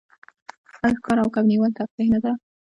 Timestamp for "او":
1.21-1.29